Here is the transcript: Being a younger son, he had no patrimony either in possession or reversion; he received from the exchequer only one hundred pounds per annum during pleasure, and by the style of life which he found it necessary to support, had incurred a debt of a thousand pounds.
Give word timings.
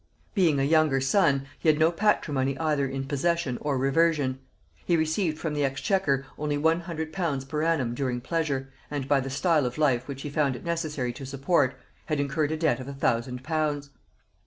Being 0.33 0.59
a 0.59 0.63
younger 0.63 0.99
son, 0.99 1.45
he 1.59 1.69
had 1.69 1.77
no 1.77 1.91
patrimony 1.91 2.57
either 2.57 2.87
in 2.87 3.05
possession 3.07 3.59
or 3.61 3.77
reversion; 3.77 4.39
he 4.83 4.97
received 4.97 5.37
from 5.37 5.53
the 5.53 5.63
exchequer 5.63 6.25
only 6.39 6.57
one 6.57 6.79
hundred 6.79 7.13
pounds 7.13 7.45
per 7.45 7.61
annum 7.61 7.93
during 7.93 8.19
pleasure, 8.19 8.71
and 8.89 9.07
by 9.07 9.19
the 9.19 9.29
style 9.29 9.67
of 9.67 9.77
life 9.77 10.07
which 10.07 10.23
he 10.23 10.29
found 10.31 10.55
it 10.55 10.65
necessary 10.65 11.13
to 11.13 11.25
support, 11.27 11.77
had 12.07 12.19
incurred 12.19 12.51
a 12.51 12.57
debt 12.57 12.79
of 12.79 12.87
a 12.87 12.95
thousand 12.95 13.43
pounds. 13.43 13.91